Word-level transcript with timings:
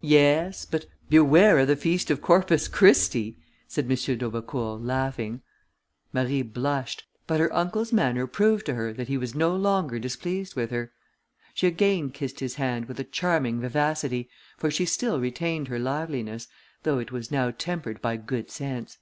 "Yes, 0.00 0.64
but 0.64 0.86
beware 1.10 1.58
of 1.58 1.68
the 1.68 1.76
Feast 1.76 2.10
of 2.10 2.22
Corpus 2.22 2.66
Christi," 2.66 3.36
said 3.68 3.84
M. 3.84 3.90
d'Aubecourt, 4.16 4.80
laughing. 4.80 5.42
Marie 6.14 6.40
blushed, 6.40 7.04
but 7.26 7.40
her 7.40 7.52
uncle's 7.54 7.92
manner 7.92 8.26
proved 8.26 8.64
to 8.64 8.74
her 8.74 8.94
that 8.94 9.08
he 9.08 9.18
was 9.18 9.34
no 9.34 9.54
longer 9.54 9.98
displeased 9.98 10.56
with 10.56 10.70
her; 10.70 10.92
she 11.52 11.66
again 11.66 12.08
kissed 12.10 12.40
his 12.40 12.54
hand 12.54 12.86
with 12.86 12.98
a 13.00 13.04
charming 13.04 13.60
vivacity, 13.60 14.30
for 14.56 14.70
she 14.70 14.86
still 14.86 15.20
retained 15.20 15.68
her 15.68 15.78
liveliness, 15.78 16.48
though 16.84 16.98
it 16.98 17.12
was 17.12 17.30
now 17.30 17.50
tempered 17.50 18.00
by 18.00 18.16
good 18.16 18.50
sense. 18.50 18.96